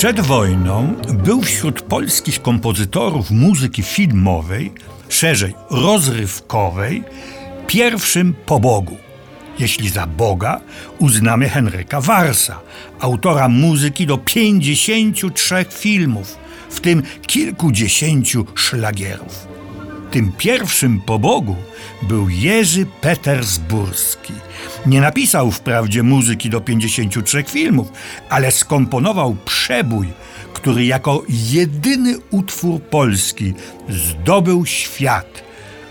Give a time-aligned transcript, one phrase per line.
[0.00, 4.72] Przed wojną był wśród polskich kompozytorów muzyki filmowej,
[5.08, 7.04] szerzej rozrywkowej,
[7.66, 8.96] pierwszym po Bogu.
[9.58, 10.60] Jeśli za Boga
[10.98, 12.60] uznamy Henryka Warsa,
[13.00, 16.38] autora muzyki do 53 filmów,
[16.70, 19.49] w tym kilkudziesięciu szlagierów.
[20.10, 21.56] Tym pierwszym po Bogu
[22.02, 24.32] był Jerzy Petersburski.
[24.86, 27.92] Nie napisał wprawdzie muzyki do 53 filmów,
[28.28, 30.08] ale skomponował przebój,
[30.52, 33.54] który jako jedyny utwór polski
[33.88, 35.42] zdobył świat,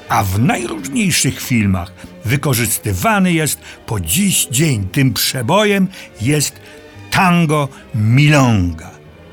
[0.09, 1.93] a w najróżniejszych filmach
[2.25, 4.87] wykorzystywany jest po dziś dzień.
[4.91, 5.87] Tym przebojem
[6.21, 6.59] jest
[7.11, 8.89] tango milonga.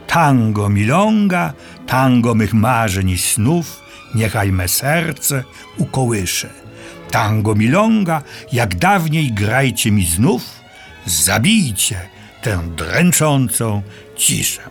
[0.06, 1.52] Tango milonga,
[1.86, 3.82] tango mych marzeń i snów,
[4.14, 5.44] niechaj me serce
[5.78, 6.48] ukołysze.
[7.10, 8.22] Tango milonga,
[8.52, 10.42] jak dawniej grajcie mi znów,
[11.06, 12.00] zabijcie
[12.42, 13.82] tę dręczącą
[14.16, 14.62] ciszę.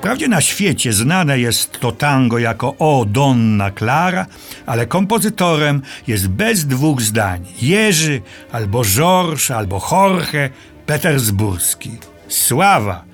[0.00, 4.26] Wprawdzie na świecie znane jest to tango jako O Donna Clara,
[4.66, 8.22] ale kompozytorem jest bez dwóch zdań Jerzy,
[8.52, 10.50] albo Georges, albo Jorge
[10.86, 11.90] Petersburski.
[12.28, 13.04] Sława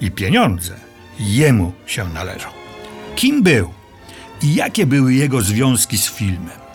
[0.00, 0.74] i pieniądze
[1.18, 2.65] jemu się należą.
[3.16, 3.70] Kim był
[4.42, 6.66] i jakie były jego związki z filmem?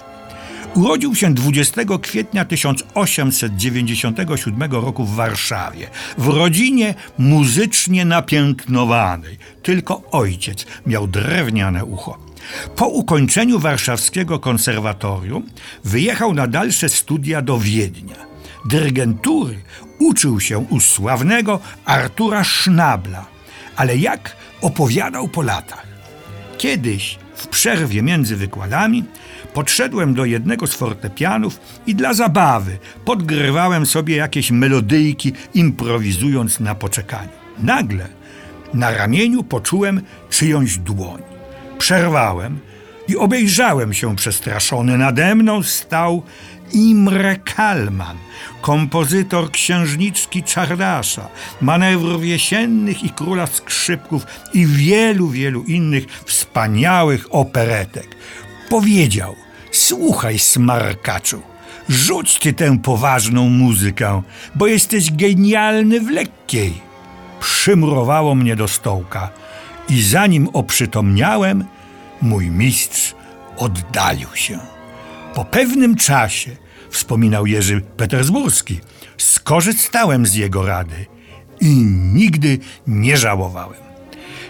[0.75, 9.37] Urodził się 20 kwietnia 1897 roku w Warszawie, w rodzinie muzycznie napięknowanej.
[9.63, 12.17] Tylko ojciec miał drewniane ucho.
[12.75, 15.49] Po ukończeniu warszawskiego konserwatorium
[15.83, 18.15] wyjechał na dalsze studia do Wiednia.
[18.65, 19.61] Dyrygentury
[19.99, 23.25] uczył się u sławnego Artura Schnabla,
[23.75, 25.90] ale jak opowiadał po latach.
[26.61, 29.03] Kiedyś w przerwie między wykładami
[29.53, 37.29] podszedłem do jednego z fortepianów i dla zabawy podgrywałem sobie jakieś melodyjki, improwizując na poczekaniu.
[37.59, 38.07] Nagle
[38.73, 41.21] na ramieniu poczułem czyjąś dłoń.
[41.77, 42.59] Przerwałem
[43.11, 44.97] i obejrzałem się przestraszony.
[44.97, 46.23] Nade mną stał
[46.73, 48.17] Imre Kalman,
[48.61, 51.27] kompozytor księżniczki Czardasza,
[51.61, 58.15] manewrów jesiennych i króla skrzypków i wielu, wielu innych wspaniałych operetek.
[58.69, 59.35] Powiedział:
[59.71, 61.41] Słuchaj, smarkaczu,
[61.89, 64.21] rzuć ty tę poważną muzykę,
[64.55, 66.73] bo jesteś genialny w lekkiej.
[67.39, 69.29] Przymurowało mnie do stołka
[69.89, 71.65] i zanim oprzytomniałem,
[72.21, 73.15] mój mistrz
[73.57, 74.59] oddalił się.
[75.33, 76.51] Po pewnym czasie,
[76.89, 78.79] wspominał Jerzy Petersburski,
[79.17, 81.05] skorzystałem z jego rady
[81.61, 81.67] i
[82.13, 83.81] nigdy nie żałowałem.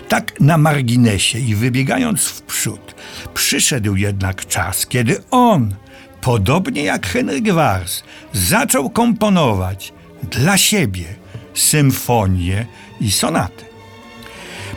[0.07, 2.95] Tak na marginesie i wybiegając w przód,
[3.33, 5.75] przyszedł jednak czas, kiedy on,
[6.21, 9.93] podobnie jak Henryk Wars, zaczął komponować
[10.23, 11.05] dla siebie
[11.53, 12.65] symfonie
[13.01, 13.70] i sonaty.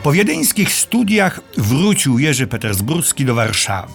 [0.05, 3.93] Po wiedeńskich studiach wrócił Jerzy Petersburski do Warszawy.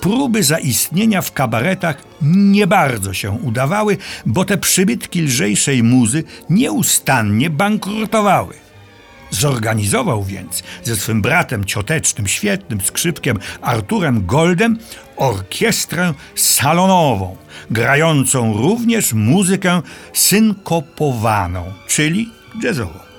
[0.00, 8.54] Próby zaistnienia w kabaretach nie bardzo się udawały, bo te przybytki lżejszej muzy nieustannie bankrutowały.
[9.30, 14.78] Zorganizował więc ze swym bratem ciotecznym, świetnym skrzypkiem Arturem Goldem
[15.16, 17.36] orkiestrę salonową,
[17.70, 22.30] grającą również muzykę synkopowaną, czyli
[22.62, 23.11] jazzową.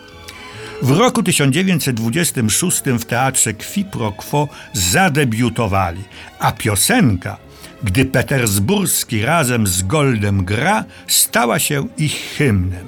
[0.84, 6.04] W roku 1926 w teatrze Qui pro Quo zadebiutowali,
[6.40, 7.38] a piosenka,
[7.84, 12.88] gdy Petersburski razem z Goldem gra, stała się ich hymnem.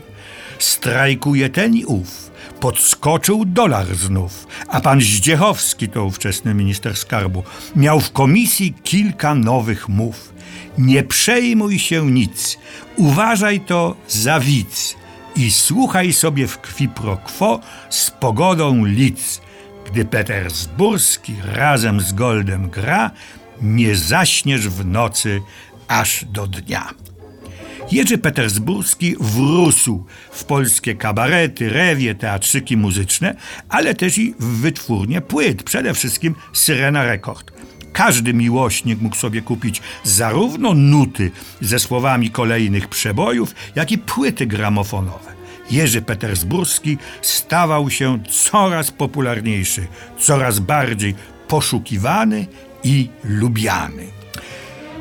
[0.59, 7.43] Strajkuje ten i ów, podskoczył dolar znów, a pan Zdziechowski, to ówczesny minister skarbu,
[7.75, 10.33] miał w komisji kilka nowych mów.
[10.77, 12.57] Nie przejmuj się nic,
[12.95, 15.04] uważaj to za widz
[15.35, 17.59] i słuchaj sobie w kwi pro quo
[17.89, 19.41] z pogodą lic.
[19.85, 23.11] Gdy Petersburski razem z Goldem gra,
[23.61, 25.41] nie zaśniesz w nocy
[25.87, 26.89] aż do dnia.
[27.91, 33.35] Jerzy Petersburski wrósł w polskie kabarety, rewie, teatrzyki muzyczne,
[33.69, 37.51] ale też i w wytwórnie płyt, przede wszystkim Syrena Rekord.
[37.95, 41.31] Każdy miłośnik mógł sobie kupić zarówno nuty
[41.61, 45.35] ze słowami kolejnych przebojów, jak i płyty gramofonowe.
[45.71, 49.87] Jerzy Petersburski stawał się coraz popularniejszy,
[50.19, 51.15] coraz bardziej
[51.47, 52.47] poszukiwany
[52.83, 54.03] i lubiany.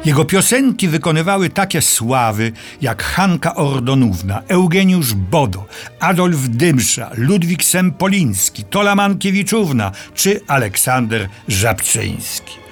[0.05, 5.67] Jego piosenki wykonywały takie sławy jak Hanka Ordonówna, Eugeniusz Bodo,
[6.00, 12.64] Adolf Dymsza, Ludwik Sempoliński, Tola Mankiewiczówna czy Aleksander Żabczyński.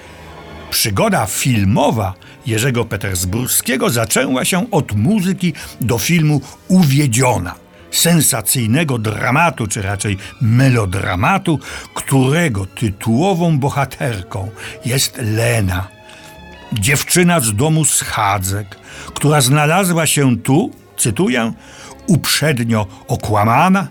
[0.72, 2.14] Przygoda filmowa
[2.46, 7.54] Jerzego Petersburskiego zaczęła się od muzyki do filmu Uwiedziona.
[7.90, 11.58] sensacyjnego dramatu, czy raczej melodramatu,
[11.94, 14.50] którego tytułową bohaterką
[14.84, 15.88] jest Lena.
[16.72, 18.76] Dziewczyna z domu schadzek,
[19.14, 21.52] która znalazła się tu, cytuję,
[22.06, 23.88] uprzednio okłamana,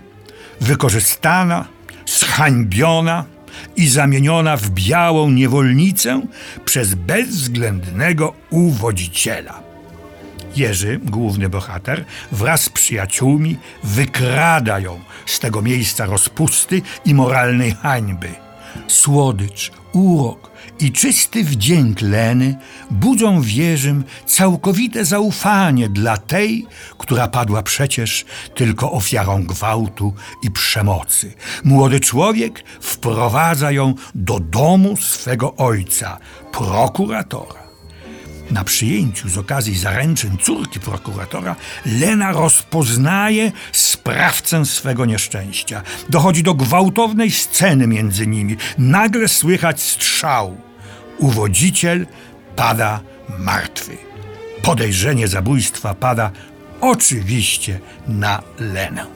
[0.60, 1.64] wykorzystana,
[2.06, 3.24] zhańbiona
[3.76, 6.22] i zamieniona w białą niewolnicę
[6.64, 9.62] przez bezwzględnego uwodziciela.
[10.56, 18.28] Jerzy, główny bohater, wraz z przyjaciółmi wykrada ją z tego miejsca rozpusty i moralnej hańby.
[18.88, 20.50] Słodycz, urok
[20.80, 22.56] i czysty wdzięk Leny
[22.90, 26.66] budzą w Jerzym całkowite zaufanie dla tej,
[26.98, 28.24] która padła przecież
[28.54, 31.34] tylko ofiarą gwałtu i przemocy.
[31.64, 36.18] Młody człowiek wprowadza ją do domu swego ojca,
[36.52, 37.61] prokuratora.
[38.50, 41.56] Na przyjęciu z okazji zaręczyn córki prokuratora
[41.86, 45.82] Lena rozpoznaje sprawcę swego nieszczęścia.
[46.08, 48.56] Dochodzi do gwałtownej sceny między nimi.
[48.78, 50.56] Nagle słychać strzał.
[51.18, 52.06] Uwodziciel
[52.56, 53.00] pada
[53.38, 53.96] martwy.
[54.62, 56.30] Podejrzenie zabójstwa pada
[56.80, 59.06] oczywiście na Lenę.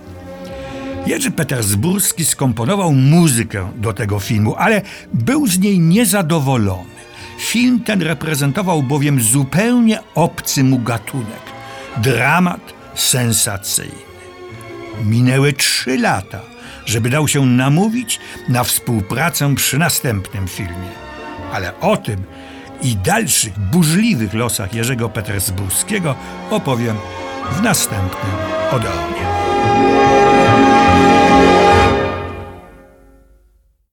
[1.07, 4.83] Jerzy Petersburski skomponował muzykę do tego filmu, ale
[5.15, 6.96] był z niej niezadowolony.
[7.39, 11.57] Film ten reprezentował bowiem zupełnie obcy mu gatunek
[11.97, 14.07] dramat sensacyjny.
[15.05, 16.41] Minęły trzy lata,
[16.87, 20.91] żeby dał się namówić na współpracę przy następnym filmie.
[21.53, 22.23] Ale o tym
[22.83, 26.15] i dalszych burzliwych losach Jerzego Petersburskiego
[26.51, 26.97] opowiem
[27.53, 28.33] w następnym
[28.73, 30.16] Odeonie.